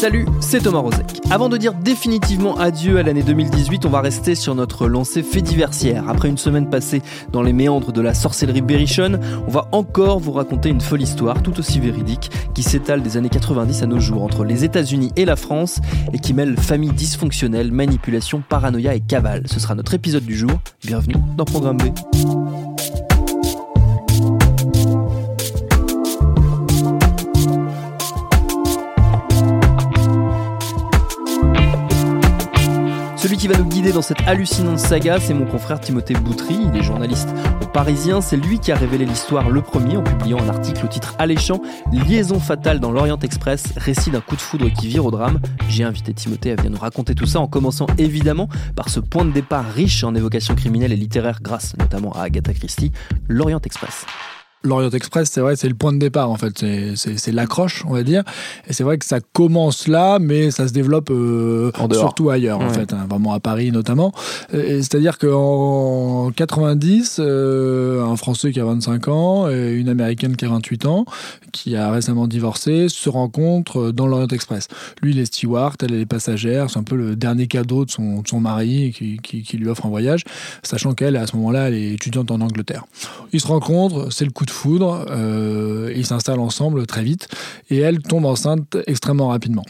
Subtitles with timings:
[0.00, 1.20] Salut, c'est Thomas Rozek.
[1.30, 5.42] Avant de dire définitivement adieu à l'année 2018, on va rester sur notre lancée fait.
[6.08, 10.32] Après une semaine passée dans les méandres de la sorcellerie berrichonne, on va encore vous
[10.32, 14.22] raconter une folle histoire tout aussi véridique qui s'étale des années 90 à nos jours
[14.22, 15.80] entre les États-Unis et la France
[16.14, 19.42] et qui mêle famille dysfonctionnelle, manipulation, paranoïa et cavale.
[19.48, 20.52] Ce sera notre épisode du jour.
[20.82, 22.79] Bienvenue dans Programme B.
[33.40, 36.58] qui va nous guider dans cette hallucinante saga, c'est mon confrère Timothée Boutry.
[36.62, 37.30] Il est journaliste
[37.62, 38.20] au Parisien.
[38.20, 41.62] C'est lui qui a révélé l'histoire le premier en publiant un article au titre alléchant
[41.90, 45.40] Liaison fatale dans l'Orient Express, récit d'un coup de foudre qui vire au drame.
[45.70, 49.24] J'ai invité Timothée à venir nous raconter tout ça en commençant évidemment par ce point
[49.24, 52.92] de départ riche en évocations criminelles et littéraires grâce notamment à Agatha Christie,
[53.26, 54.04] l'Orient Express.
[54.62, 56.64] L'Orient Express, c'est vrai, c'est le point de départ en fait,
[56.96, 58.22] c'est- l'accroche, on va dire.
[58.68, 62.68] Et c'est vrai que ça commence là, mais ça se développe euh, surtout ailleurs, en
[62.70, 64.12] fait, hein, vraiment à Paris notamment.
[64.52, 70.48] C'est-à-dire qu'en 90, euh, un Français qui a 25 ans et une Américaine qui a
[70.48, 71.04] 28 ans,
[71.52, 74.68] qui a récemment divorcé, se rencontrent dans l'Orient Express.
[75.02, 77.90] Lui, il est steward, elle, elle est passagère, c'est un peu le dernier cadeau de
[77.90, 80.24] son, de son mari qui, qui- qui lui offre un voyage,
[80.62, 82.84] sachant qu'elle, à ce moment-là, elle est étudiante en Angleterre.
[83.32, 87.28] Ils se rencontrent, c'est le coup de foudre, euh, ils s'installent ensemble très vite,
[87.70, 89.64] et elle tombe enceinte extrêmement rapidement.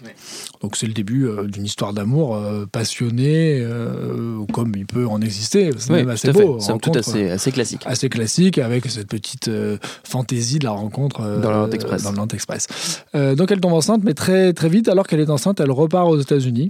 [0.63, 5.21] Donc c'est le début euh, d'une histoire d'amour euh, passionnée, euh, comme il peut en
[5.21, 5.71] exister.
[5.79, 6.59] C'est même tout assez beau.
[6.59, 7.83] Toute rencontre, assez, assez classique.
[7.87, 12.03] assez classique avec cette petite euh, fantaisie de la rencontre euh, Dans l'Orient Express.
[12.03, 12.67] dans Express.
[13.15, 16.09] Euh, donc elle tombe enceinte, mais très très vite, alors qu'elle est enceinte, elle repart
[16.09, 16.69] aux États-Unis.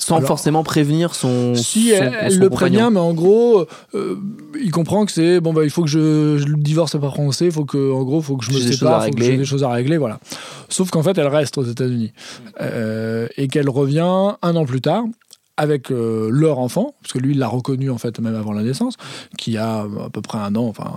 [0.00, 1.54] Sans Alors- forcément prévenir son.
[1.56, 2.78] Si son- elle, son le compagnon.
[2.78, 4.16] prévient, mais en gros, euh,
[4.62, 7.52] il comprend que c'est bon bah il faut que je, je divorce pas français, il
[7.52, 9.70] faut que en gros faut que je me sépare, faut que j'ai des choses à
[9.70, 10.20] régler, voilà.
[10.68, 12.12] Sauf qu'en fait elle reste aux États-Unis
[12.60, 14.00] Euh, et qu'elle revient
[14.40, 15.04] un an plus tard
[15.56, 18.62] avec euh, leur enfant, parce que lui il l'a reconnu en fait même avant la
[18.62, 18.94] naissance,
[19.36, 20.92] qui a à peu près un an, enfin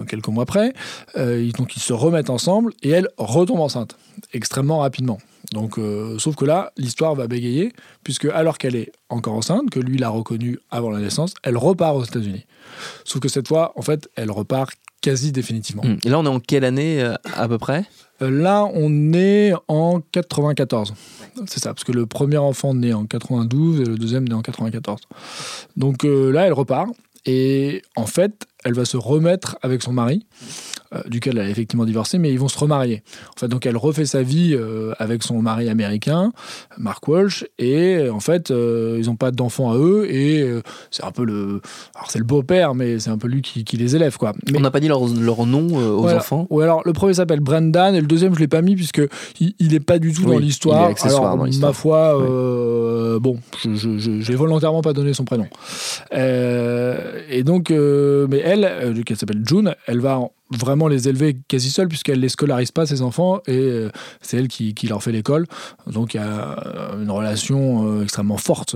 [0.00, 0.72] euh, quelques mois après.
[1.18, 3.96] Euh, donc ils se remettent ensemble et elle retombe enceinte
[4.32, 5.18] extrêmement rapidement.
[5.52, 7.72] Donc, euh, sauf que là, l'histoire va bégayer,
[8.04, 11.96] puisque alors qu'elle est encore enceinte, que lui l'a reconnue avant la naissance, elle repart
[11.96, 12.46] aux États-Unis.
[13.04, 15.82] Sauf que cette fois, en fait, elle repart quasi définitivement.
[15.84, 15.98] Hum.
[16.04, 17.84] Et là, on est en quelle année euh, à peu près?
[18.22, 20.94] Euh, là, on est en 94.
[21.46, 24.42] C'est ça, parce que le premier enfant naît en 92 et le deuxième naît en
[24.42, 25.00] 94.
[25.76, 26.90] Donc là, elle repart.
[27.26, 30.26] Et en fait, elle va se remettre avec son mari,
[30.94, 33.02] euh, duquel elle a effectivement divorcé, mais ils vont se remarier.
[33.36, 36.32] En fait, donc elle refait sa vie euh, avec son mari américain,
[36.76, 40.46] Mark Walsh, et euh, en fait, euh, ils n'ont pas d'enfants à eux, et
[40.90, 41.60] c'est un peu le.
[41.94, 44.32] Alors, c'est le beau-père, mais c'est un peu lui qui, qui les élève, quoi.
[44.46, 45.66] Mais- On n'a pas dit leur, leur nom
[45.98, 48.74] aux enfants Ou alors le premier s'appelle Brendan et le deuxième je l'ai pas mis
[48.76, 49.00] puisque
[49.40, 50.90] il, il est pas du tout Oui, dans l'histoire.
[51.02, 52.14] Alors dans ma foi,
[53.20, 55.46] bon, je, j'ai volontairement pas donné son prénom.
[56.12, 61.70] Et donc, mais elle, euh, qui s'appelle June, elle va en- vraiment les élever quasi
[61.70, 63.90] seule puisqu'elle les scolarise pas ses enfants et euh,
[64.20, 65.46] c'est elle qui, qui leur fait l'école.
[65.86, 68.74] Donc il y a euh, une relation euh, extrêmement forte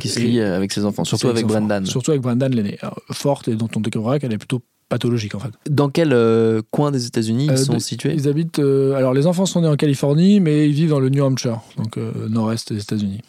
[0.00, 1.54] qui se lie avec ses enfants, surtout avec enfants.
[1.60, 1.86] Brendan.
[1.86, 2.78] Surtout avec Brendan l'aîné,
[3.10, 4.60] forte et dont on découvrira qu'elle est plutôt
[4.90, 5.50] pathologique en fait.
[5.70, 8.58] Dans quel euh, coin des États-Unis ils Euh, sont de- situés Ils habitent.
[8.58, 11.60] euh, alors, les enfants sont nés en Californie, mais ils vivent dans le New Hampshire,
[11.76, 13.20] donc nord-est des États-Unis.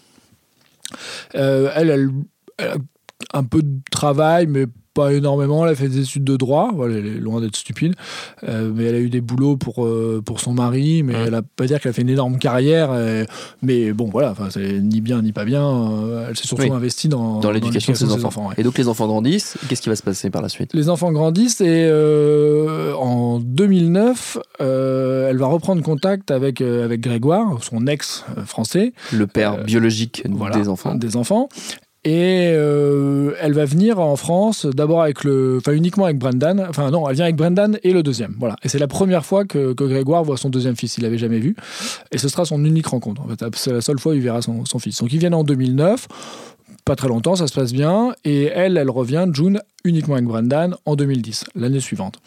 [1.34, 2.12] Elle, elle,
[2.58, 2.72] elle
[3.34, 5.64] un peu de travail, mais pas énormément.
[5.66, 6.72] Elle a fait des études de droit.
[6.74, 7.94] Voilà, elle est loin d'être stupide.
[8.48, 11.24] Euh, mais elle a eu des boulots pour, euh, pour son mari, mais Ouais.
[11.28, 12.90] elle a pas dire qu'elle a fait une énorme carrière.
[12.92, 13.24] euh,
[13.62, 15.64] mais bon, voilà, c'est ni bien ni pas bien.
[15.64, 16.72] euh, elle s'est surtout Oui.
[16.72, 18.48] investie dans, Dans l'éducation de ses enfants.
[18.50, 18.56] ouais.
[18.58, 20.74] Et donc les enfants grandissent, qu'est-ce qui va se passer par la suite?
[20.74, 21.90] Les enfants grandissent et
[22.98, 29.64] en 2009, euh, elle va reprendre contact avec, avec Grégoire, son ex français, Le père
[29.64, 30.96] biologique voilà, des enfants.
[30.96, 31.48] des enfants.
[32.06, 36.66] Et euh, elle va venir en France d'abord avec le, enfin uniquement avec Brendan.
[36.70, 38.36] Enfin non, elle vient avec Brendan et le deuxième.
[38.40, 38.56] Voilà.
[38.64, 40.98] Et c'est la première fois que, que Grégoire voit son deuxième fils.
[40.98, 41.56] Il l'avait jamais vu.
[42.12, 43.22] Et ce sera son unique rencontre.
[43.22, 45.02] En fait, c'est la seule fois où il verra son, son fils.
[45.02, 46.08] Donc ils viennent en 2009
[46.86, 50.76] pas très longtemps, ça se passe bien, et elle, elle revient, June, uniquement avec Brendan
[50.86, 52.20] en 2010, l'année suivante.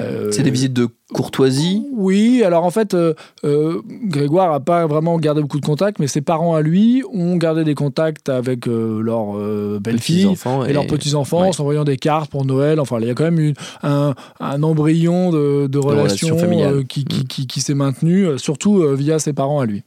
[0.00, 3.14] Euh, c'est des visites de courtoisie Oui, alors en fait, euh,
[3.44, 7.36] euh, Grégoire n'a pas vraiment gardé beaucoup de contacts, mais ses parents à lui ont
[7.36, 10.34] gardé des contacts avec leurs belles-filles
[10.68, 12.80] et, leurs petits-enfants, en s'envoyant des cartes pour Noël.
[12.80, 14.14] Enfin, il y a quand même un,
[14.62, 16.36] embryon de, relations
[16.88, 19.82] qui, qui, qui s'est maintenu, surtout via ses parents à lui.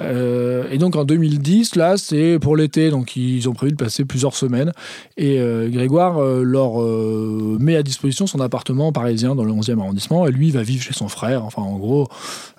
[0.00, 4.04] Euh, et donc en 2010, là, c'est pour l'été, donc ils ont prévu de passer
[4.04, 4.72] plusieurs semaines.
[5.16, 6.80] Et euh, Grégoire euh, leur
[7.60, 10.26] met à disposition son appartement parisien dans le 11e arrondissement.
[10.26, 11.44] Et lui, il va vivre chez son frère.
[11.44, 12.08] Enfin, en gros,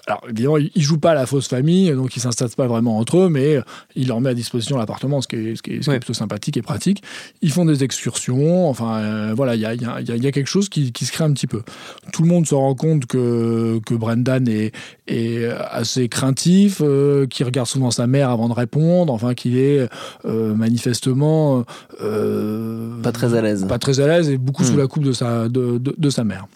[0.07, 3.19] alors, évidemment, ils jouent pas à la fausse famille, donc ils s'installent pas vraiment entre
[3.19, 3.59] eux, mais
[3.95, 6.61] il leur met à disposition l'appartement, ce qui est, ce qui est, plutôt sympathique et
[6.61, 7.03] pratique.
[7.41, 10.67] Ils font des excursions, enfin, voilà, il y a, y, a, y a, quelque chose
[10.67, 11.61] qui, qui, se crée un petit peu.
[12.11, 14.73] Tout le monde se rend compte que, que Brendan est,
[15.07, 19.87] est assez craintif, euh, qui regarde souvent sa mère avant de répondre, enfin, qu'il est
[20.25, 21.63] euh, manifestement.
[22.01, 23.65] Euh, pas très à l'aise.
[23.67, 24.79] Pas très à l'aise et beaucoup sous hmm.
[24.79, 26.47] la coupe de sa, de, de, de sa mère.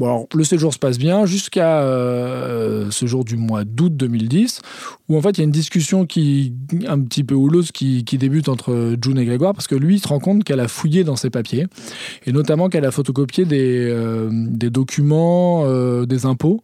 [0.00, 4.60] Alors, le séjour se passe bien jusqu'à euh, ce jour du mois d'août 2010,
[5.08, 6.52] où en fait il y a une discussion qui
[6.86, 10.20] un petit peu houleuse qui, débute entre June et Grégoire, parce que lui se rend
[10.20, 11.66] compte qu'elle a fouillé dans ses papiers,
[12.26, 14.30] et notamment qu'elle a photocopié des, euh,
[14.70, 16.62] documents euh, des impôts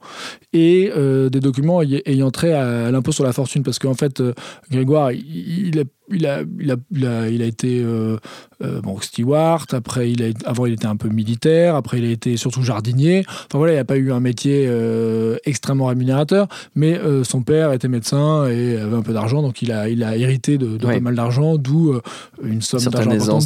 [0.52, 4.22] et des documents ayant trait à, l'impôt sur la fortune, parce qu'en fait
[4.70, 8.18] Grégoire il, il, il a, il a, il a, il a été euh,
[8.62, 12.10] euh, bon, steward, après il a, avant il était un peu militaire, après il a
[12.10, 13.24] été surtout jardinier.
[13.28, 17.88] Enfin voilà, il n'a pas eu un métier euh, extrêmement rémunérateur, mais son père était
[17.88, 21.14] médecin et avait un peu d'argent, donc il a, il a hérité de, pas mal
[21.14, 21.98] d'argent, d'où
[22.42, 23.38] une somme d'argent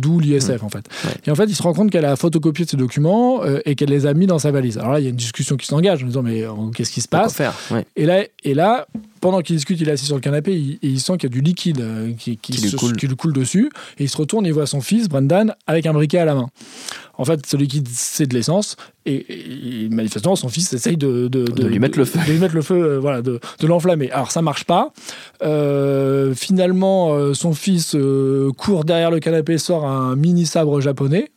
[0.00, 0.86] d'où l'ISF en fait.
[1.26, 4.06] Et en fait, il se rend compte qu'elle a photocopié ses documents et qu'elle les
[4.06, 4.78] a mis dans sa valise.
[4.78, 6.44] Alors là, il y a une discussion qui s'engage en disant mais
[6.74, 7.34] qu'est-ce qui se passe?
[7.34, 7.54] faire
[7.96, 8.86] Et là, et là,
[9.20, 11.34] pendant qu'il discute, il est assis sur le canapé et il sent qu'il y a
[11.34, 13.32] du liquide euh, qui, qui, lui coule.
[13.32, 13.70] dessus.
[13.98, 16.34] Et il se retourne et il voit son fils, Brendan, avec un briquet à la
[16.34, 16.48] main.
[17.16, 18.76] En fait, ce liquide, c'est de l'essence.
[19.06, 22.18] Et, manifestement, son fils essaye de, de, lui mettre le feu.
[22.26, 24.10] De lui mettre le feu, euh, voilà, de, l'enflammer.
[24.10, 24.92] Alors, ça marche pas.
[25.42, 27.96] Euh, finalement, son fils
[28.56, 31.30] court derrière le canapé, sort un mini sabre japonais.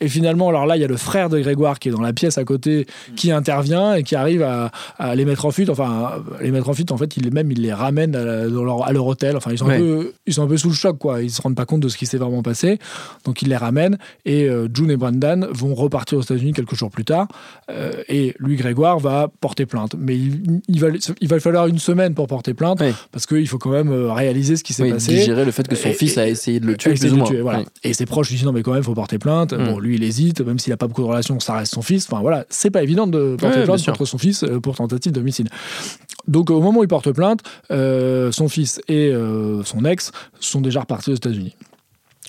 [0.00, 2.12] Et finalement, alors là, il y a le frère de Grégoire qui est dans la
[2.12, 4.70] pièce à côté, qui intervient et qui arrive à,
[5.14, 5.70] les mettre en fuite.
[5.70, 8.92] Enfin, les mettre en fuite, en fait, il, même, il les ramène à, leur, à
[8.92, 9.36] leur, hôtel.
[9.36, 11.22] Enfin, ils sont, un peu, ils sont un peu sous le choc, quoi.
[11.22, 12.78] Ils se rendent pas compte de ce qui s'est vraiment passé.
[13.24, 16.90] Donc, il les ramène et euh, June et Brandon vont repartir aux États-Unis quelques jours
[16.90, 17.28] plus tard.
[17.70, 19.94] Euh, et lui, Grégoire, va porter plainte.
[19.96, 20.88] Mais il, va,
[21.20, 22.82] il va falloir une semaine pour porter plainte
[23.12, 25.14] parce qu'il faut quand même euh, réaliser ce qui s'est passé.
[25.14, 26.94] Digérer le fait que son fils a essayé de le tuer.
[26.94, 27.30] Plus ou moins.
[27.42, 27.62] voilà.
[27.84, 29.52] Et ses proches lui disent non, mais quand même, il faut porter plainte.
[29.52, 29.64] Mm.
[29.64, 32.06] Bon, lui, il hésite, même s'il n'a pas beaucoup de relations, ça reste son fils.
[32.10, 35.48] Enfin voilà, c'est pas évident de porter plainte contre son fils euh, pour tentative d'homicide.
[36.26, 37.40] Donc au moment où il porte plainte,
[37.70, 40.10] euh, son fils et euh, son ex
[40.40, 41.54] sont déjà repartis aux États-Unis.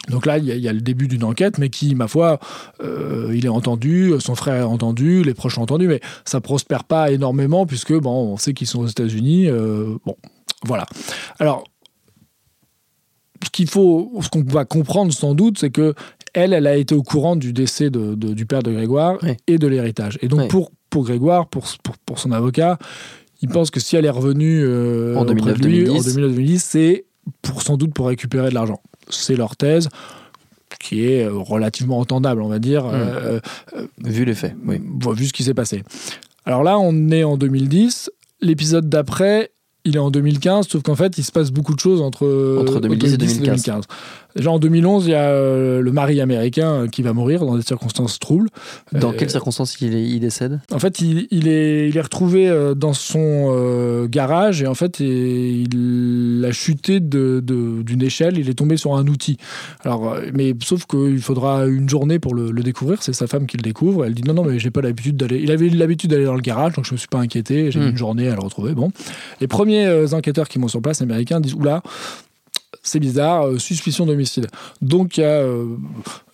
[0.09, 2.39] Donc là, il y, a le début d'une enquête, mais qui, ma foi,
[2.83, 7.09] il est entendu, son frère est entendu, les proches sont entendus, mais ça prospère pas
[7.09, 9.49] énormément puisque bon, on sait qu'ils sont aux États-Unis.
[10.05, 10.15] bon,
[10.63, 10.85] voilà.
[11.39, 11.63] Alors,
[13.43, 15.93] ce qu'il faut, ce qu'on va comprendre sans doute, c'est que
[16.35, 19.17] elle, elle a été au courant du décès de, du père de Grégoire
[19.47, 20.19] et de l'héritage.
[20.21, 21.65] Et donc, pour, pour Grégoire, pour,
[22.05, 22.77] pour, son avocat,
[23.41, 27.05] il pense que si elle est revenue euh, en 2009-2010, c'est
[27.41, 28.81] pour, sans doute pour récupérer de l'argent.
[29.09, 29.87] C'est leur thèse
[30.79, 32.85] qui est euh, relativement entendable, on va dire.
[32.85, 32.91] Hmm.
[32.93, 33.39] Euh,
[34.03, 34.81] vu les faits, oui.
[35.15, 35.83] Vu ce qui s'est passé.
[36.45, 38.11] Alors là, on est en 2010.
[38.41, 39.51] L'épisode d'après,
[39.85, 42.81] il est en 2015, sauf qu'en fait, il se passe beaucoup de choses entre, entre
[42.81, 43.85] 2010, et 2015.
[44.35, 47.55] Déjà en 2011, il y a euh, le mari américain euh, qui va mourir dans
[47.55, 48.49] des circonstances troubles.
[48.91, 50.59] Dans quelles circonstances il, il, décède?
[50.73, 54.99] En fait, il, il, est, il est retrouvé euh, dans son garage et en fait,
[54.99, 59.37] il a chuté d'une de, échelle, il est tombé sur un outil.
[59.83, 63.61] Alors, mais sauf qu'il faudra une journée pour le, découvrir, c'est sa femme qui le
[63.61, 64.05] découvre.
[64.05, 65.39] Elle dit non, non, mais j'ai pas l'habitude d'aller.
[65.39, 67.89] Il avait l'habitude d'aller dans le garage, donc je me suis pas inquiété, j'ai hmm.
[67.89, 68.73] une journée à le retrouver.
[68.73, 68.91] Bon.
[69.39, 71.81] Les premiers enquêteurs qui m'ont sur place, américains, disent oula,
[72.83, 74.47] c'est bizarre, euh, suspicion d'homicide.
[74.81, 75.65] Donc il y a euh,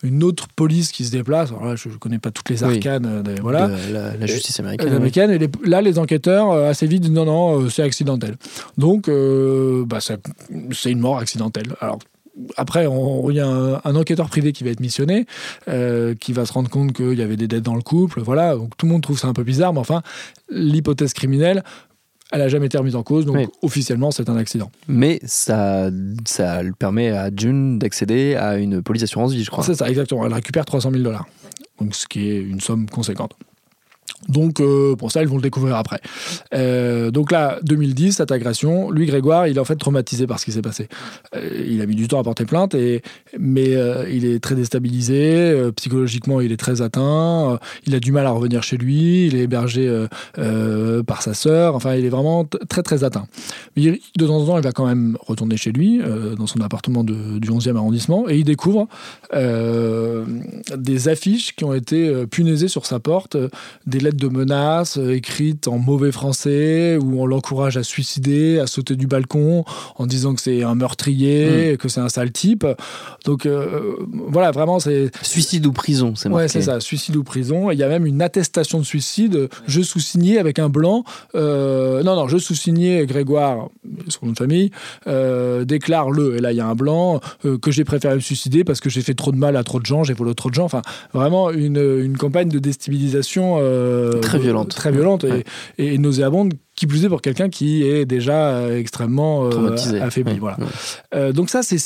[0.03, 1.49] une autre police qui se déplace.
[1.49, 3.69] Alors là, je ne connais pas toutes les arcanes, euh, voilà.
[3.91, 5.31] la, justice américaine.
[5.31, 8.35] Et là, les enquêteurs assez vite disent non, non, c'est accidentel.
[8.77, 11.75] Donc bah, c'est une mort accidentelle.
[11.79, 11.99] Alors
[12.57, 15.25] après, il y a un, enquêteur privé qui va être missionné,
[16.19, 18.55] qui va se rendre compte qu'il y avait des dettes dans le couple, voilà.
[18.55, 20.01] Donc tout le monde trouve ça un peu bizarre, mais enfin,
[20.49, 21.63] l'hypothèse criminelle
[22.31, 24.71] elle n'a jamais été remise en cause, donc officiellement, c'est un accident.
[24.87, 25.89] Mais ça,
[26.25, 29.63] ça permet à June d'accéder à une police assurance vie, je crois.
[29.63, 30.25] C'est ça, exactement.
[30.25, 31.27] Elle récupère 300 000 dollars,
[31.79, 33.35] donc ce qui est une somme conséquente.
[34.29, 35.99] Donc, euh, pour ça, ils vont le découvrir après.
[36.53, 40.45] Euh, donc là, 2010, cette agression, lui, Grégoire, il est en fait traumatisé par ce
[40.45, 40.87] qui s'est passé.
[41.35, 43.01] Euh, il a mis du temps à porter plainte, et,
[43.39, 43.71] mais
[44.11, 48.63] il est très déstabilisé, psychologiquement, il est très atteint, il a du mal à revenir
[48.63, 50.05] chez lui, il est hébergé
[51.07, 53.27] par sa sœur, enfin, il est vraiment très, très atteint.
[53.75, 56.01] Mais de temps en temps, il va quand même retourner chez lui,
[56.37, 58.87] dans son appartement du 11e arrondissement, et il découvre
[59.33, 63.37] des affiches qui ont été punaisées sur sa porte,
[63.85, 68.67] des lettres de menaces euh, écrites en mauvais français où on l'encourage à suicider, à
[68.67, 69.63] sauter du balcon
[69.97, 71.77] en disant que c'est un meurtrier, mm.
[71.77, 72.65] que c'est un sale type.
[73.25, 76.43] Donc euh, voilà, vraiment c'est suicide ou prison, c'est marqué.
[76.43, 77.71] Ouais, c'est ça, suicide ou prison.
[77.71, 81.03] Il y a même une attestation de suicide, je sous-signé avec un blanc.
[81.35, 83.69] Euh, non, non, je sous-signé Grégoire,
[84.07, 84.71] son nom de famille,
[85.65, 87.19] déclare le, et là il y a un blanc,
[87.61, 89.85] que j'ai préféré me suicider parce que j'ai fait trop de mal à trop de
[89.85, 90.65] gens, j'ai volé trop de gens.
[90.65, 90.81] Enfin,
[91.13, 93.57] vraiment une, une campagne de déstabilisation
[94.21, 95.25] très violente, très violente
[95.77, 100.39] et, nauséabonde qui plus est pour quelqu'un qui est déjà euh, extrêmement euh, affaibli.
[100.39, 100.57] Voilà.
[101.13, 101.77] Euh, donc ça, c'est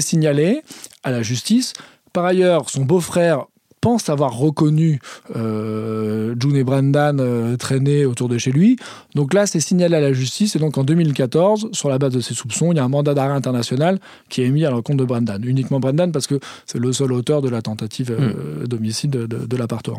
[0.00, 0.60] signalé
[1.02, 1.72] à la justice.
[2.12, 3.46] Par ailleurs, son beau-frère
[3.80, 5.00] pense avoir reconnu
[5.34, 8.76] euh, June et Brendan traîner autour de chez lui.
[9.14, 10.54] Donc là, c'est signalé à la justice.
[10.54, 13.14] Et donc en 2014, sur la base de ces soupçons, il y a un mandat
[13.14, 13.98] d'arrêt international
[14.28, 15.42] qui est émis à l'encontre de Brendan.
[15.44, 18.66] Uniquement Brendan parce que c'est le seul auteur de la tentative hmm.
[18.66, 19.98] d'homicide de, de l'appartement.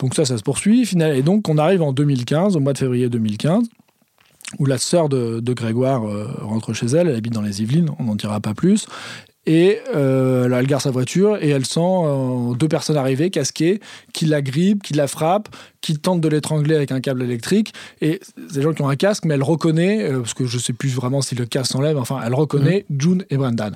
[0.00, 0.88] Donc ça, ça se poursuit.
[0.98, 3.68] Et donc on arrive en 2015, au mois de février 2015,
[4.58, 8.04] où la sœur de, Grégoire euh, rentre chez elle, elle habite dans les Yvelines, on
[8.04, 8.86] n'en dira pas plus,
[9.46, 13.80] et euh, elle gare sa voiture et elle sent euh, deux personnes arriver, casquées,
[14.12, 15.48] qui la grippent, qui la frappent,
[15.80, 17.72] qui tente de l'étrangler avec un câble électrique.
[18.02, 18.20] Et
[18.54, 20.74] des gens qui ont un casque, mais elle reconnaît, euh, parce que je ne sais
[20.74, 23.00] plus vraiment si le casque s'enlève, enfin, elle reconnaît mhm.
[23.00, 23.74] June et Brendan.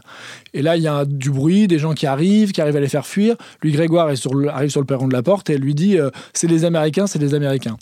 [0.52, 2.88] Et là, il y a du bruit, des gens qui arrivent, qui arrivent à les
[2.88, 3.34] faire fuir.
[3.62, 5.96] Lui, Grégoire est sur arrive sur le perron de la porte et elle lui dit
[6.34, 7.76] C'est les Américains, c'est les Américains.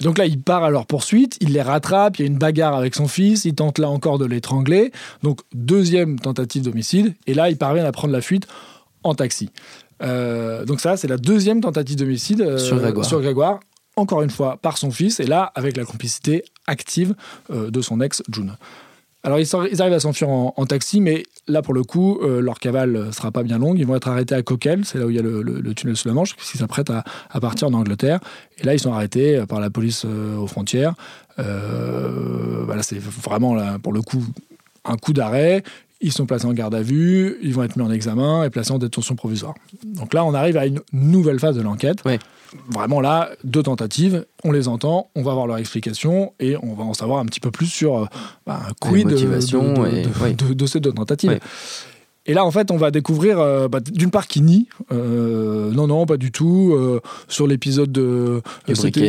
[0.00, 2.74] donc là, il part à leur poursuite, il les rattrape, il y a une bagarre
[2.74, 4.90] avec son fils, il tente là encore de l'étrangler.
[5.22, 7.14] Donc, deuxième tentative d'homicide.
[7.28, 8.48] Et là, il parvient à prendre la fuite
[9.04, 9.50] en taxi.
[10.02, 12.78] Euh, donc ça, c'est la deuxième tentative d'homicide euh, sur,
[13.20, 13.60] Grégoire.
[13.96, 17.14] encore une fois par son fils, et là avec la complicité active
[17.50, 18.56] euh, de son ex June.
[19.24, 23.32] Alors ils, arrivent à s'enfuir en, taxi, mais là pour le coup, leur cavale sera
[23.32, 23.76] pas bien longue.
[23.76, 26.06] Ils vont être arrêtés à Coquel, c'est là où il y a le, tunnel sous
[26.06, 28.20] la Manche, puisqu'ils s'apprêtent à, à, partir en Angleterre.
[28.58, 30.94] Et là, ils sont arrêtés par la police aux frontières.
[31.36, 34.24] voilà, c'est vraiment là, pour le coup
[34.84, 35.62] un coup d'arrêt.
[36.00, 38.70] Ils sont placés en garde à vue, ils vont être mis en examen et placés
[38.70, 39.54] en détention provisoire.
[39.84, 42.04] Donc là, on arrive à une nouvelle phase de l'enquête.
[42.70, 46.84] Vraiment là, deux tentatives, on les entend, on va avoir leur explication et on va
[46.84, 48.06] en savoir un petit peu plus sur un euh,
[48.46, 51.40] bah, quid de, de, ces deux tentatives.
[52.28, 54.68] Et là, en fait, on va découvrir, euh, bah, d'une part, qui nie.
[54.92, 56.74] Euh, non, non, pas du tout.
[56.74, 58.42] Euh, sur l'épisode de,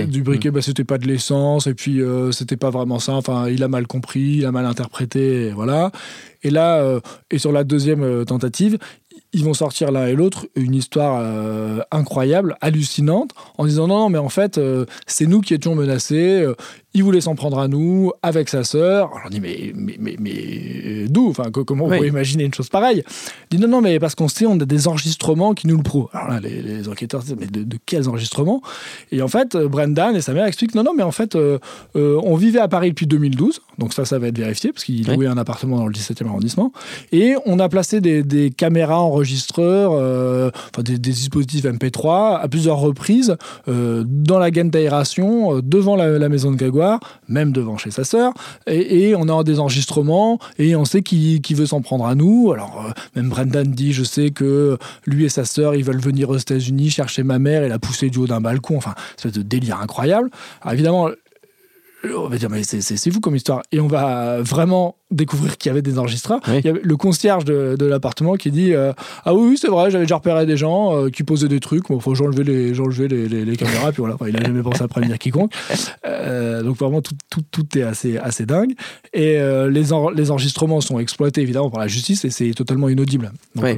[0.08, 0.54] du briquet, mm.
[0.54, 1.68] bah, c'était pas de l'essence.
[1.68, 3.14] Et puis, c'était pas vraiment ça.
[3.14, 5.48] Enfin, il a mal compris, il a mal interprété.
[5.48, 5.92] Et voilà.
[6.44, 8.80] Et là, et sur la deuxième tentative,
[9.34, 14.10] ils vont sortir l'un et l'autre une histoire euh, incroyable, hallucinante, en disant non, non,
[14.10, 16.56] mais en fait, euh, c'est nous qui étions menacés, euh,
[16.94, 19.10] il voulait s'en prendre à nous, avec sa sœur.
[19.12, 21.30] Alors on dit, mais, mais, mais, mais d'où?
[21.30, 23.04] Enfin, Comment on peut imaginer une chose pareille?
[23.52, 25.84] Il dit non, non, mais parce qu'on sait, on a des enregistrements qui nous le
[25.84, 26.10] prouvent.
[26.14, 28.62] Alors là, les, enquêteurs disent, mais de, quels enregistrements?
[29.12, 31.38] Et en fait, Brendan et sa mère expliquent, non, non, mais en fait,
[31.96, 35.28] on vivait à Paris depuis 2012, donc ça, ça va être vérifié, parce qu'il louait
[35.28, 36.72] un appartement dans le 17e arrondissement,
[37.12, 42.48] et on a placé des, des caméras en enregistreurs, euh, enfin des, dispositifs MP3 à
[42.48, 43.36] plusieurs reprises
[43.68, 46.79] euh, dans la gaine d'aération, euh, devant la, maison de Grégoire,
[47.28, 48.34] même devant chez sa sœur,
[48.68, 52.52] et, on a des enregistrements et on sait qui, veut s'en prendre à nous.
[52.52, 56.38] Alors même Brendan dit, je sais que lui et sa sœur, ils veulent venir aux
[56.38, 58.78] États-Unis chercher ma mère et la pousser du haut d'un balcon.
[58.78, 60.30] Enfin, c'est de délire incroyable.
[60.62, 61.10] Alors évidemment,
[62.04, 65.72] on va dire mais c'est fou comme histoire et on va vraiment découvrir qu'il y
[65.72, 66.40] avait des enregistreurs.
[66.48, 68.94] Il y avait le concierge de, l'appartement qui dit euh,
[69.26, 71.88] Ah oui, oui c'est vrai, j'avais déjà repéré des gens euh, qui posaient des trucs.
[71.90, 75.18] Bon, faut j'enlever les, les, les, caméras, puis voilà, il a jamais pensé à prévenir
[75.18, 75.52] quiconque.
[76.06, 78.74] Euh, donc vraiment, tout, tout, tout, est assez, assez dingue.
[79.14, 79.40] Et
[79.70, 79.84] les,
[80.16, 83.32] les enregistrements sont exploités évidemment par la justice et c'est totalement inaudible.
[83.56, 83.78] Donc,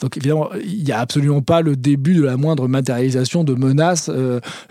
[0.00, 4.10] donc évidemment, il n'y a absolument pas le début de la moindre matérialisation de menaces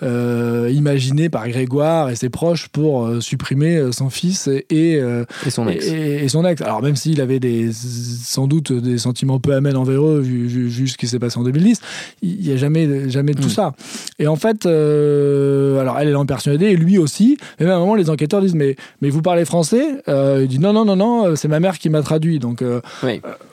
[0.02, 5.97] imaginées par Grégoire et ses proches pour supprimer son fils et, et son ex et,
[6.28, 6.62] son ex.
[6.62, 10.98] Alors même s'il avait des, sans doute des sentiments peu amènes envers eux, vu, ce
[10.98, 11.80] qui s'est passé en 2010,
[12.22, 13.52] il n'y a jamais, jamais tout mm.
[13.52, 13.74] ça.
[14.20, 17.38] Et en fait, euh, alors elle est en persuadée, et lui aussi.
[17.60, 20.02] Mais à un moment, les enquêteurs disent mais, mais vous parlez français?
[20.08, 22.40] Euh, Il dit non, non, non, non, c'est ma mère qui m'a traduit.
[22.40, 22.64] Donc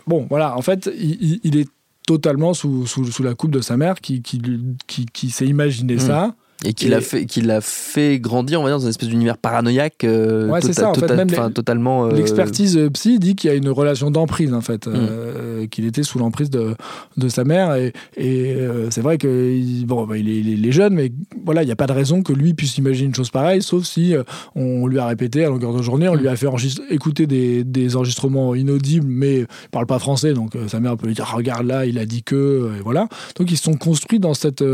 [0.06, 1.68] bon, voilà, en fait, il, est
[2.06, 4.40] totalement sous, sous, la coupe de sa mère qui, qui,
[4.86, 6.00] qui, s'est imaginé mm.
[6.00, 9.08] ça Et qui l'a fait, qui l'a fait grandir, on va dire, dans une espèce
[9.08, 10.04] d'univers paranoïaque.
[10.04, 10.90] Euh, ouais, c'est ça.
[10.90, 12.06] En fait, même totalement.
[12.06, 15.68] Euh, l'expertise psy dit qu'il y a une relation d'emprise, en fait, mm.
[15.68, 16.74] qu'il était sous l'emprise de,
[17.16, 17.74] de sa mère.
[17.74, 18.56] Et, et
[18.90, 21.12] c'est vrai que bon, bah, il, est, il, est, jeune, mais
[21.44, 23.84] voilà, il n'y a pas de raison que lui puisse imaginer une chose pareille, sauf
[23.84, 24.14] si
[24.54, 26.48] on lui a répété à longueur de journée, on lui a fait
[26.90, 31.14] écouter des, des, enregistrements inaudibles, mais il parle pas français, donc sa mère peut lui
[31.14, 33.08] dire regarde là, il a dit que, et voilà.
[33.36, 34.64] Donc ils se sont construits dans cette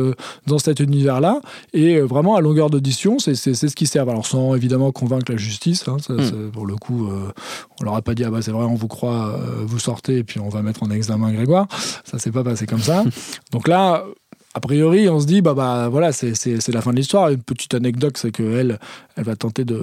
[0.46, 1.40] dans cet univers-là.
[1.72, 4.08] Et euh, vraiment, à longueur d'audition, c'est ce qui sert.
[4.08, 6.50] Alors, sans évidemment convaincre la justice, hein, hmm.
[6.50, 7.30] pour le coup, euh,
[7.80, 10.18] on leur a pas dit, ah bah c'est vrai, on vous croit, euh, vous sortez,
[10.18, 11.66] et puis on va mettre en examen Grégoire.
[12.04, 13.04] Ça s'est pas passé comme ça.
[13.52, 14.04] Donc là,
[14.52, 17.28] a priori, on se dit, bah, bah voilà, c'est la fin de l'histoire.
[17.28, 18.78] Une petite anecdote, c'est qu'elle
[19.16, 19.80] elle va tenter de,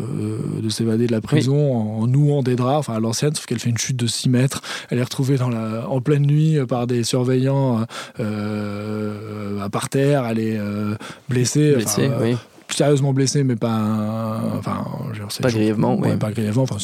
[0.62, 3.69] de s'évader de la prison en, nouant des draps, enfin à l'ancienne, sauf qu'elle fait
[3.69, 4.62] une chute de 6 mètres.
[4.89, 7.86] Elle est retrouvée dans la, en pleine nuit par des surveillants
[8.19, 10.25] euh, par terre.
[10.25, 10.95] Elle est euh,
[11.29, 11.74] blessée.
[11.75, 12.36] blessée oui
[12.74, 14.86] sérieusement blessée, mais pas, enfin,
[15.41, 16.77] pas grièvement, pas grièvement, enfin,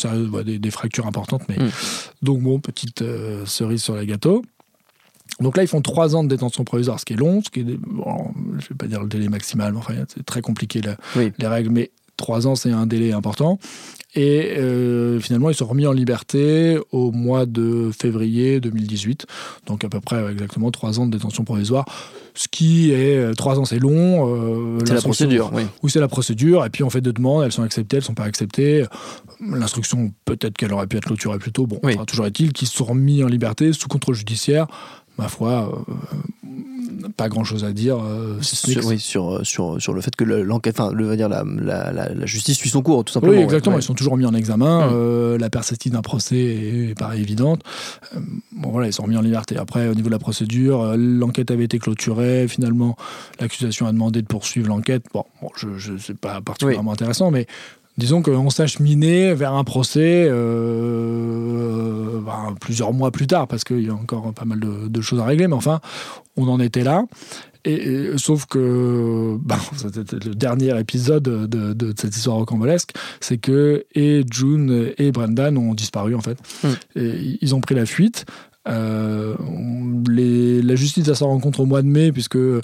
[0.44, 1.70] des, fractures importantes, mais hmm.
[2.22, 4.44] donc bon, petite euh, cerise sur le gâteau.
[5.40, 7.62] Donc là, ils font trois ans de détention provisoire, ce qui est long, ce qui
[7.62, 10.82] est, je ne vais pas dire le délai maximal, enfin, c'est très compliqué
[11.16, 13.60] les règles, mais trois ans, c'est un délai important.
[14.16, 19.26] Et euh, finalement, ils sont remis en liberté au mois de février 2018.
[19.66, 21.86] Donc à peu près exactement trois ans de détention provisoire.
[22.36, 24.78] Ce qui est euh, trois ans, c'est long.
[24.78, 25.64] Euh, c'est la procédure, oui.
[25.82, 26.64] Oui, c'est la procédure.
[26.64, 28.86] Et puis on fait deux demandes, elles sont acceptées, elles sont pas acceptées.
[29.42, 31.66] L'instruction, peut-être qu'elle aurait pu être clôturée plus tôt.
[31.66, 34.68] Bon, toujours est-il qu'ils sont remis en liberté sous contrôle judiciaire
[35.18, 37.98] ma foi, euh, pas grand-chose à dire.
[37.98, 41.92] Euh, sur, oui, sur, sur, sur, le fait que l'enquête, enfin, le, dire la, la,
[41.92, 43.36] la, justice suit son cours, tout simplement.
[43.36, 43.78] Oui, exactement.
[43.78, 44.90] Ils sont toujours mis en examen.
[44.92, 47.62] Euh, la perspective d'un procès est, paraît évidente.
[48.52, 49.58] bon, voilà, ils sont remis en liberté.
[49.58, 52.48] Après, au niveau de la procédure, l'enquête avait été clôturée.
[52.48, 52.96] Finalement,
[53.40, 55.06] l'accusation a demandé de poursuivre l'enquête.
[55.14, 57.48] Bon, bon je, je c'est pas particulièrement intéressant, mais
[57.98, 63.90] disons qu'on s'acheminait vers un procès euh, ben, plusieurs mois plus tard, parce qu'il y
[63.90, 65.80] a encore pas mal de, choses à régler, mais enfin,
[66.38, 67.06] on en était là.
[67.66, 74.24] Et, sauf que ben, c'était le dernier épisode de, cette histoire rocambolesque, c'est que et
[74.30, 76.38] June et Brendan ont disparu en fait.
[76.64, 76.74] Hmm.
[76.96, 78.26] Et ils ont pris la fuite.
[78.68, 79.36] Euh,
[80.10, 82.62] les, la justice à sa rencontre au mois de mai, puisque euh,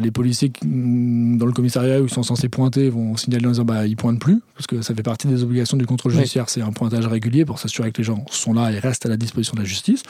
[0.00, 3.86] les policiers dans le commissariat où ils sont censés pointer vont signaler en disant bah
[3.86, 6.72] ils pointent plus, parce que ça fait partie des obligations du contrôle judiciaire, c'est un
[6.72, 9.60] pointage régulier pour s'assurer que les gens sont là et restent à la disposition de
[9.60, 10.02] la justice.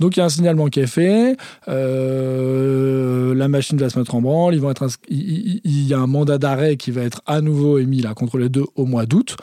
[0.00, 1.36] Donc il y a un signalement qui est fait,
[1.68, 5.98] euh, la machine va se mettre en branle, ils vont être il, il, y a
[5.98, 9.06] un mandat d'arrêt qui va être à nouveau émis là contre les deux au mois
[9.06, 9.36] d'août,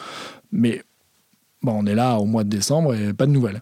[0.52, 0.84] mais
[1.62, 3.62] bon on est là au mois de décembre et pas de nouvelles.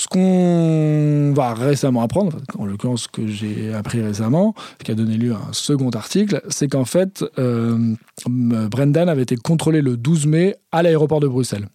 [0.00, 5.18] Ce qu'on va récemment apprendre, en l'occurrence ce que j'ai appris récemment, qui a donné
[5.18, 7.94] lieu à un second article, c'est qu'en fait, euh,
[8.26, 11.68] Brendan avait été contrôlé le 12 mai à l'aéroport de Bruxelles,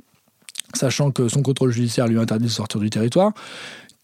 [0.73, 3.31] sachant que son contrôle judiciaire lui interdit de sortir du territoire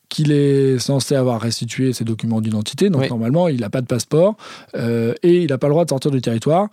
[0.07, 4.35] qu'il est censé avoir restitué ses documents d'identité, donc normalement il n'a pas de passeport
[4.75, 6.67] euh, et il n'a pas le droit de sortir du territoire,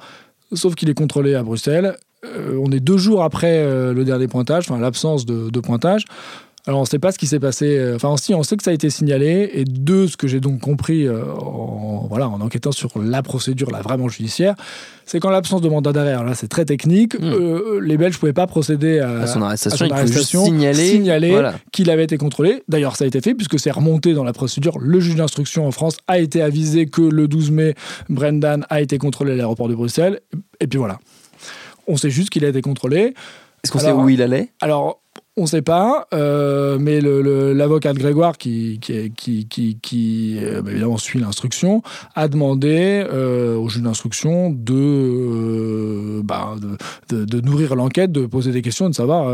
[0.52, 1.96] sauf qu'il est contrôlé à Bruxelles.
[2.26, 6.04] Euh, on est deux jours après le dernier pointage, enfin l'absence de, de, pointage.
[6.66, 7.78] Alors on ne sait pas ce qui s'est passé.
[7.78, 9.50] Euh, enfin, si, on sait que ça a été signalé.
[9.54, 13.70] Et de ce que j'ai donc compris euh, en, voilà, en enquêtant sur la procédure,
[13.70, 14.54] là, vraiment judiciaire,
[15.06, 17.24] c'est qu'en l'absence de mandat d'arrêt, là c'est très technique, hmm.
[17.24, 22.04] euh, les Belges ne pouvaient pas procéder à, son arrestation, il signaler, signaler qu'il avait
[22.04, 22.62] été contrôlé.
[22.68, 24.78] D'ailleurs, ça a été fait puisque c'est remonté dans la procédure.
[24.78, 27.74] Le juge d'instruction en France a été avisé que le 12 mai,
[28.08, 30.20] Brendan a été contrôlé à l'aéroport de Bruxelles.
[30.60, 30.98] Et puis voilà.
[31.86, 33.14] On sait juste qu'il a été contrôlé.
[33.64, 34.50] Est-ce qu'on sait où il allait?
[34.60, 35.00] Alors,
[35.38, 40.98] on ne sait pas, euh, mais l'avocat de Grégoire, qui, qui, qui, euh, bah, évidemment
[40.98, 41.82] suit l'instruction,
[42.16, 44.56] a demandé euh, au juge d'instruction bah,
[47.08, 49.32] de, de, nourrir l'enquête, de poser des questions, de savoir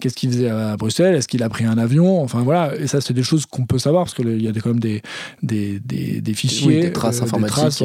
[0.00, 2.74] qu'est-ce qu'il faisait à Bruxelles, est-ce qu'il a pris un avion, enfin voilà.
[2.76, 5.02] Et ça, c'est des choses qu'on peut savoir, parce qu'il y a quand même des,
[5.42, 7.84] des, des, fichiers, des traces informatiques.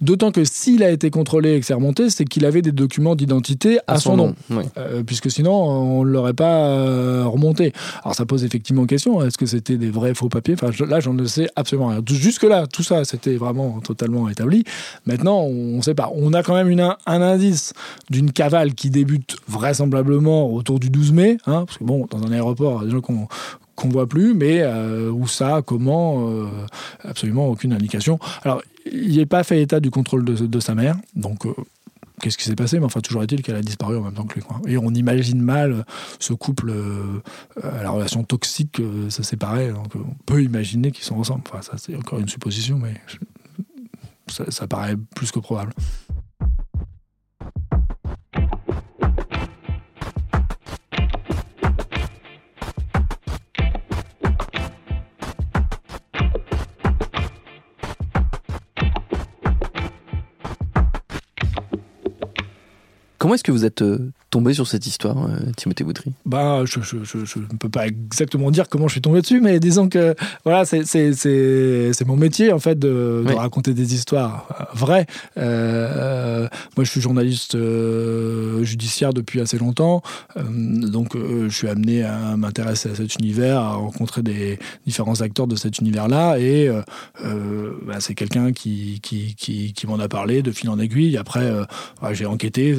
[0.00, 3.14] D'autant que s'il a été contrôlé et que c'est remonté, c'est qu'il avait des documents
[3.14, 4.34] d'identité à, son, nom,
[5.06, 7.72] puisque sinon, on ne l'aurait pas euh, remonter.
[8.02, 10.54] Alors ça pose effectivement question, est-ce que c'était des vrais faux papiers?
[10.54, 12.00] Enfin là, j'en ne sais absolument rien.
[12.06, 14.64] Jusque-là, tout ça, c'était vraiment totalement établi.
[15.06, 16.10] Maintenant, on ne sait pas.
[16.14, 16.70] On a quand même
[17.06, 17.72] un indice
[18.10, 22.32] d'une cavale qui débute vraisemblablement autour du 12 mai, hein, parce que bon, dans un
[22.32, 23.28] aéroport, il y a des gens qu'on
[23.76, 26.46] qu'on voit plus, mais euh, où ça, comment, euh,
[27.02, 28.18] absolument aucune indication.
[28.42, 28.60] Alors,
[28.92, 31.46] il n'est pas fait état du contrôle de, de sa mère, donc
[32.20, 34.38] qu'est-ce qui s'est passé, mais enfin, toujours est-il qu'elle a disparu en même temps que
[34.38, 34.44] lui.
[34.66, 35.82] Et on imagine mal euh,
[36.18, 37.20] ce couple euh,
[37.64, 39.72] la relation toxique, euh, ça séparait.
[39.72, 41.42] Donc on peut imaginer qu'ils sont ensemble.
[41.50, 42.94] Enfin, ça, c'est encore une supposition, mais
[44.28, 45.72] ça paraît plus que probable.
[63.30, 63.84] Comment est-ce que vous êtes
[64.30, 65.16] tombé sur cette histoire,
[65.56, 66.10] Timothée Boutry?
[66.26, 69.60] Bah, je, je, je, ne peux pas exactement dire comment je suis tombé dessus, mais
[69.60, 75.06] disons que voilà, c'est mon métier en fait de, de raconter des histoires vraies.
[75.36, 77.56] moi, je suis journaliste
[78.62, 80.02] judiciaire depuis assez longtemps,
[80.36, 85.54] donc je suis amené à m'intéresser à cet univers, à rencontrer des différents acteurs de
[85.54, 90.50] cet univers-là, et euh, bah, c'est quelqu'un qui, qui, qui, qui m'en a parlé de
[90.50, 91.16] fil en aiguille.
[91.16, 91.64] Après, euh,
[92.10, 92.74] j'ai enquêté,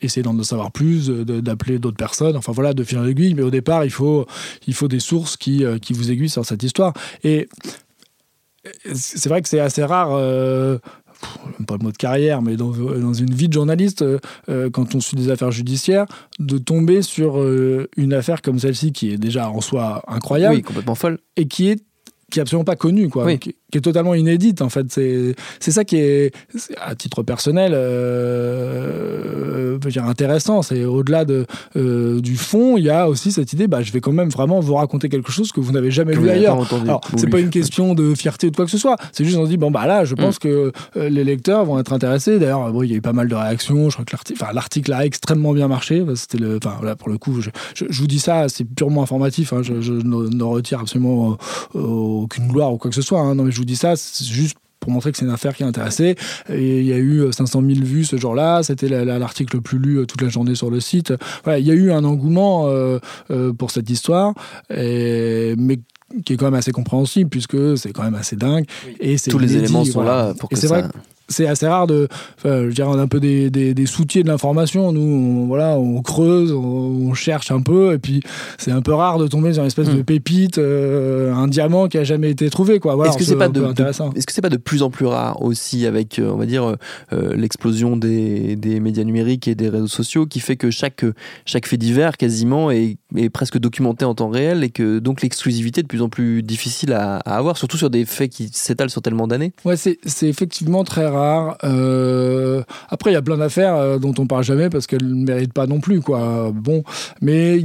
[0.00, 3.34] essayé d'en savoir plus, d'appeler d'autres personnes, enfin voilà, de fil en aiguille.
[3.34, 4.26] Mais au départ, il faut,
[4.66, 6.92] il faut des sources qui, euh, qui vous aiguillent sur cette histoire.
[7.24, 7.48] Et
[8.94, 10.10] c'est vrai que c'est assez rare
[11.66, 14.04] pas le mot de carrière, mais dans, dans une vie de journaliste,
[14.46, 16.06] quand on suit des affaires judiciaires,
[16.38, 17.42] de tomber sur
[17.96, 20.56] une affaire comme celle-ci qui est déjà en soi incroyable.
[20.56, 21.18] Oui, complètement folle.
[21.36, 21.82] Et qui est
[22.30, 24.86] qui est absolument pas connue, quoi qui est totalement inédite en fait.
[24.90, 26.32] C'est ça qui est,
[26.80, 28.70] à titre personnel, euh,
[29.88, 30.62] dire intéressant.
[30.62, 34.00] C'est au-delà de, euh, du fond, il y a aussi cette idée, bah, je vais
[34.00, 36.58] quand même vraiment vous raconter quelque chose que vous n'avez jamais vu ailleurs.
[36.82, 38.96] Alors, c'est pas une question de fierté ou de quoi que ce soit.
[39.12, 40.38] C'est juste on se dit, bon, bah là, je pense mm.
[40.38, 42.38] que euh, les lecteurs vont être intéressés.
[42.38, 43.90] D'ailleurs, bon, il y a eu pas mal de réactions.
[43.90, 46.04] Je crois que l'article a extrêmement bien marché.
[46.14, 49.52] C'était le, enfin, voilà, pour le coup, je, je, vous dis ça, c'est purement informatif.
[49.52, 49.62] Hein.
[49.62, 51.36] je, je ne, retire absolument
[51.74, 53.20] euh, aucune gloire ou quoi que ce soit.
[53.20, 53.34] Hein.
[53.34, 55.62] Non, mais je vous dis ça, c'est juste pour montrer que c'est une affaire qui
[55.62, 56.16] a intéressé.
[56.48, 58.62] Et il y a eu 500 000 vues ce jour-là.
[58.62, 61.12] C'était l'article le plus lu euh, toute la journée sur le site.
[61.44, 62.98] Voilà, il y a eu un engouement euh,
[63.30, 64.34] euh, pour cette histoire,
[64.70, 65.80] mais
[66.24, 68.64] qui est quand même assez compréhensible puisque c'est quand même assez dingue.
[68.98, 70.88] Et Tous les éléments sont là pour que ça
[71.30, 72.08] c'est assez rare de.
[72.36, 74.92] Enfin, je dirais, on a un peu des, des, des soutiers de l'information.
[74.92, 78.22] Nous, on, voilà, on creuse, on, cherche un peu, et puis
[78.56, 80.04] c'est un peu rare de tomber sur une espèce de hmm.
[80.04, 82.78] pépite, euh, un diamant qui a jamais été trouvé.
[82.78, 82.94] Quoi.
[82.94, 83.62] Voilà, est-ce que c'est pas de,
[84.16, 86.76] est-ce que c'est pas de plus en plus rare aussi avec, euh, on va dire,
[87.12, 91.04] euh, l'explosion des, des, médias numériques et des réseaux sociaux qui fait que chaque
[91.44, 95.80] chaque fait divers quasiment est, est presque documenté en temps réel et que donc l'exclusivité
[95.80, 98.90] est de plus en plus difficile à, à avoir, surtout sur des faits qui s'étalent
[98.90, 99.52] sur tellement d'années?
[99.64, 101.19] Ouais, c'est, c'est effectivement très rare
[101.64, 105.24] euh, après, il y a plein d'affaires euh, dont on parle jamais parce qu'elles ne
[105.24, 106.50] méritent pas non plus, quoi.
[106.52, 106.82] Bon,
[107.20, 107.64] mais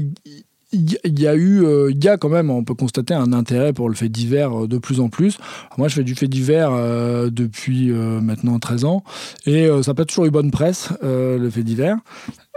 [0.72, 3.72] il y a eu, euh, il y a quand même, on peut constater un intérêt
[3.72, 5.38] pour le fait divers de plus en plus.
[5.78, 6.72] moi, je fais du fait divers
[7.32, 9.04] depuis maintenant 13 ans
[9.46, 11.96] et ça n'a pas toujours eu bonne presse, le fait divers.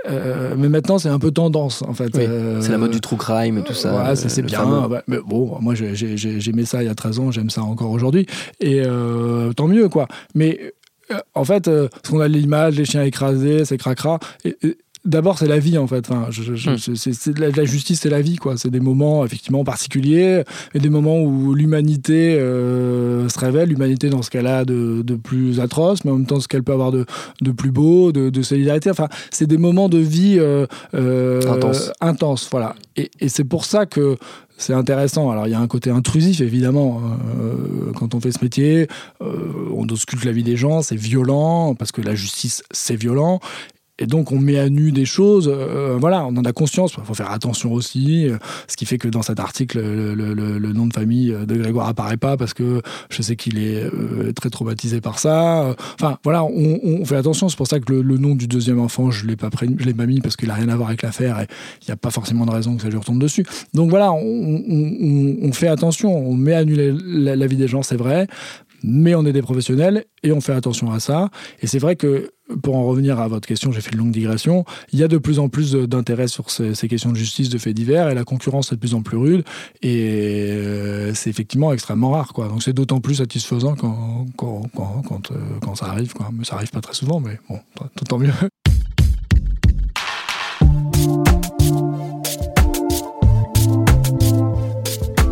[0.05, 2.13] mais maintenant, c'est un peu tendance, en fait.
[2.13, 3.95] c'est la mode du true crime et tout ça.
[3.95, 4.89] Ouais, c'est bien.
[5.07, 8.27] mais bon, moi, j'aimais ça il y a 13 ans, j'aime ça encore aujourd'hui.
[8.59, 8.83] Et
[9.55, 10.09] tant mieux, quoi.
[10.35, 10.73] Mais
[11.35, 14.19] en fait, euh, ce qu'on a l'image, les chiens écrasés, c'est cracra.
[15.09, 16.09] D'abord, c'est la vie en fait.
[16.11, 16.77] Enfin, hmm.
[16.77, 18.57] c'est, la, justice, c'est la vie quoi.
[18.57, 20.45] C'est des moments effectivement particuliers,
[20.75, 25.61] et des moments où l'humanité euh, se révèle, l'humanité dans ce qu'elle a de, plus
[25.61, 27.05] atroce, mais en même temps ce qu'elle peut avoir de,
[27.57, 28.91] plus beau, de, solidarité.
[28.91, 30.67] Enfin, c'est des moments de vie euh,
[32.01, 32.49] intenses.
[32.51, 32.75] Voilà.
[32.97, 34.17] Et, et c'est pour ça que
[34.59, 35.31] c'est intéressant.
[35.31, 37.01] Alors il y a un côté intrusif évidemment
[37.41, 38.89] euh, quand on fait ce métier.
[39.23, 43.41] Euh, on ausculte la vie des gens, c'est violent parce que la justice c'est violent
[43.99, 47.05] et donc on met à nu des choses, euh, voilà, on en a conscience, il
[47.05, 50.93] faut faire attention aussi, euh, ce qui fait que dans cet article, le, nom de
[50.93, 55.19] famille de Grégoire apparaît pas parce que je sais qu'il est euh, très traumatisé par
[55.19, 55.75] ça.
[55.95, 59.27] Enfin voilà, on, fait attention, c'est pour ça que le, nom du deuxième enfant, je
[59.27, 61.47] l'ai pas je l'ai pas mis parce qu'il a rien à voir avec l'affaire et
[61.83, 63.45] il n'y a pas forcément de raison que ça lui retombe dessus.
[63.75, 68.27] Donc voilà, on, fait attention, on met à nu la vie des gens, c'est vrai,
[68.83, 71.29] mais on est des professionnels et on fait attention à ça.
[71.61, 72.31] Et c'est vrai que,
[72.63, 75.19] pour en revenir à votre question, j'ai fait une longue digression, il y a de
[75.19, 78.73] plus en plus d'intérêt sur ces, questions de justice, de faits divers, et la concurrence
[78.73, 79.45] est de plus en plus rude,
[79.83, 82.33] et euh, c'est effectivement extrêmement rare.
[82.33, 82.49] Quoi.
[82.49, 86.13] Donc c'est d'autant plus satisfaisant quand, quand, quand, euh, quand, ça arrive.
[86.13, 86.31] Quoi.
[86.33, 87.61] Mais ça arrive pas très souvent, mais bon,
[88.07, 88.33] tant mieux.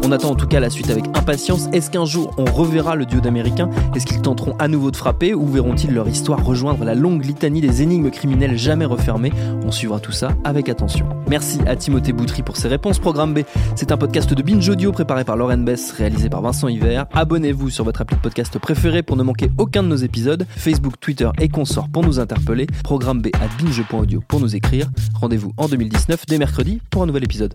[0.07, 1.67] On attend en tout cas la suite avec impatience.
[1.73, 3.69] Est-ce qu'un jour on reverra le duo d'Américains?
[3.97, 5.35] Est-ce qu'ils tenteront à nouveau de frapper?
[5.35, 9.33] Ou verront-ils leur histoire rejoindre la longue litanie des énigmes criminelles jamais refermées?
[9.65, 11.09] On suivra tout ça avec attention.
[11.29, 13.01] Merci à Timothée Boutry pour ses réponses.
[13.01, 13.41] Programme B,
[13.75, 17.07] c'est un podcast de Binge Audio préparé par Lauren Bess, réalisé par Vincent Hiver.
[17.13, 20.47] Abonnez-vous sur votre appli de podcast préféré pour ne manquer aucun de nos épisodes.
[20.57, 22.69] Facebook, Twitter et consorts pour nous interpeller.
[22.85, 24.89] Programme B à binge.audio pour nous écrire.
[25.21, 27.55] Rendez-vous en 2019 dès mercredi pour un nouvel épisode.